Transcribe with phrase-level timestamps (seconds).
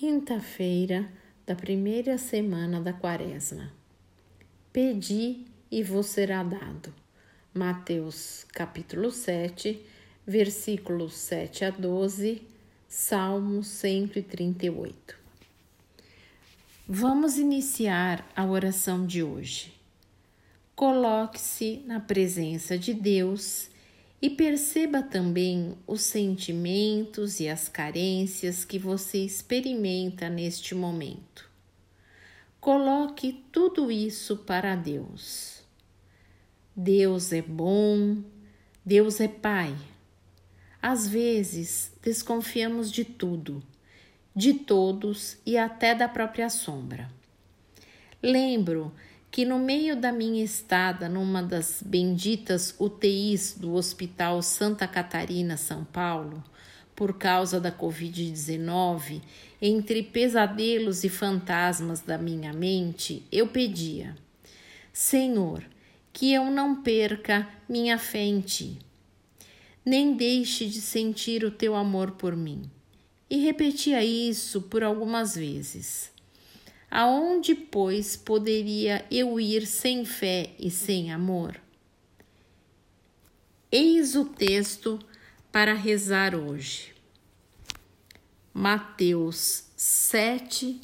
[0.00, 1.12] Quinta-feira
[1.44, 3.70] da primeira semana da Quaresma.
[4.72, 6.90] Pedi e vos será dado.
[7.52, 9.78] Mateus capítulo 7,
[10.26, 12.40] versículos 7 a 12,
[12.88, 15.18] Salmo 138.
[16.88, 19.70] Vamos iniciar a oração de hoje.
[20.74, 23.69] Coloque-se na presença de Deus
[24.22, 31.48] e perceba também os sentimentos e as carências que você experimenta neste momento.
[32.60, 35.62] Coloque tudo isso para Deus.
[36.76, 38.22] Deus é bom,
[38.84, 39.74] Deus é Pai.
[40.82, 43.62] Às vezes desconfiamos de tudo,
[44.36, 47.10] de todos e até da própria sombra.
[48.22, 48.92] Lembro
[49.30, 55.84] que no meio da minha estada numa das benditas UTIs do Hospital Santa Catarina, São
[55.84, 56.42] Paulo,
[56.96, 59.22] por causa da Covid-19,
[59.62, 64.16] entre pesadelos e fantasmas da minha mente, eu pedia:
[64.92, 65.62] Senhor,
[66.12, 68.78] que eu não perca minha fé em Ti,
[69.84, 72.68] nem deixe de sentir o Teu amor por mim.
[73.30, 76.10] E repetia isso por algumas vezes.
[76.90, 81.60] Aonde, pois, poderia eu ir sem fé e sem amor?
[83.70, 84.98] Eis o texto
[85.52, 86.92] para rezar hoje.
[88.52, 90.80] Mateus 7,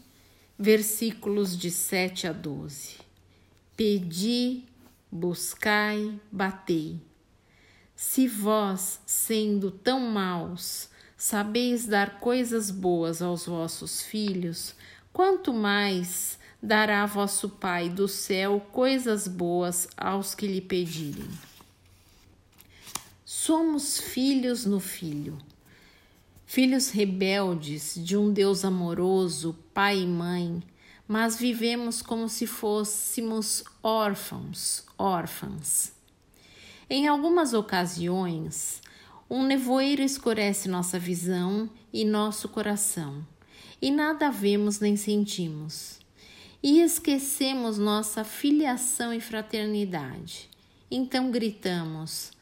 [0.56, 2.98] versículos de 7 a 12.
[3.76, 4.62] Pedi,
[5.10, 7.00] buscai, batei.
[7.96, 14.75] Se vós, sendo tão maus, sabeis dar coisas boas aos vossos filhos,
[15.12, 21.28] quanto mais dará vosso Pai do céu coisas boas aos que lhe pedirem.
[23.25, 25.39] Somos filhos no Filho,
[26.44, 30.62] filhos rebeldes de um Deus amoroso, Pai e Mãe,
[31.09, 35.93] mas vivemos como se fôssemos órfãos, órfãs.
[36.88, 38.81] Em algumas ocasiões,
[39.28, 43.25] um nevoeiro escurece nossa visão e nosso coração
[43.81, 45.98] e nada vemos nem sentimos.
[46.62, 50.48] E esquecemos nossa filiação e fraternidade.
[50.91, 52.32] Então gritamos: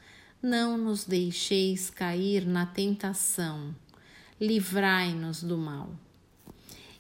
[0.43, 3.75] Não nos deixeis cair na tentação,
[4.41, 5.91] livrai-nos do mal.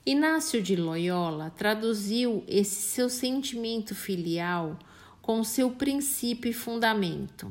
[0.04, 4.78] Inácio de Loyola traduziu esse seu sentimento filial
[5.22, 7.50] com seu princípio e fundamento.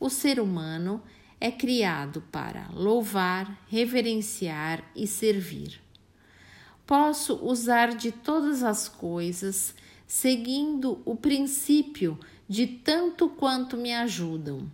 [0.00, 1.00] O ser humano
[1.44, 5.78] é criado para louvar, reverenciar e servir.
[6.86, 9.74] Posso usar de todas as coisas,
[10.06, 12.18] seguindo o princípio
[12.48, 14.72] de tanto quanto me ajudam.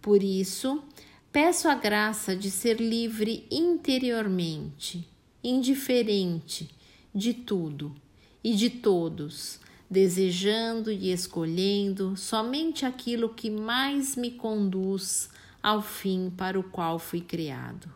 [0.00, 0.82] Por isso,
[1.30, 5.06] peço a graça de ser livre interiormente,
[5.44, 6.70] indiferente
[7.14, 7.94] de tudo
[8.42, 9.60] e de todos,
[9.90, 15.28] desejando e escolhendo somente aquilo que mais me conduz
[15.60, 17.92] ao fim para o qual fui criado.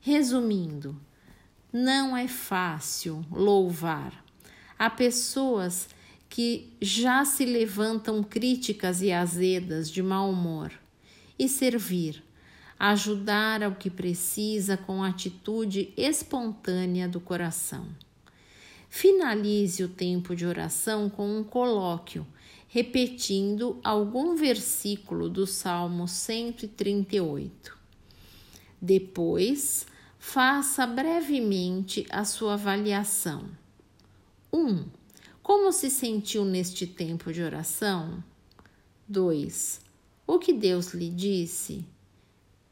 [0.00, 0.96] Resumindo,
[1.72, 4.24] não é fácil louvar.
[4.78, 5.88] Há pessoas
[6.28, 10.72] que já se levantam críticas e azedas de mau humor
[11.36, 12.22] e servir,
[12.78, 17.88] ajudar ao que precisa com atitude espontânea do coração.
[18.90, 22.26] Finalize o tempo de oração com um colóquio
[22.72, 27.76] repetindo algum versículo do Salmo 138.
[28.80, 29.86] Depois,
[30.16, 33.48] faça brevemente a sua avaliação.
[34.52, 34.58] 1.
[34.58, 34.84] Um,
[35.42, 38.22] como se sentiu neste tempo de oração?
[39.08, 39.80] 2.
[40.24, 41.84] O que Deus lhe disse?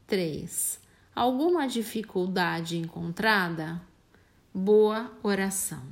[0.07, 0.79] 3.
[1.13, 3.81] Alguma dificuldade encontrada?
[4.53, 5.83] Boa oração.